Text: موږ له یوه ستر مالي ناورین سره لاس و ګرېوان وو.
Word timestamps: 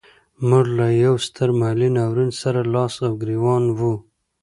موږ 0.47 0.65
له 0.77 0.87
یوه 1.03 1.19
ستر 1.27 1.49
مالي 1.59 1.89
ناورین 1.97 2.31
سره 2.41 2.59
لاس 2.73 2.93
و 3.03 3.17
ګرېوان 3.21 3.63
وو. 3.77 3.93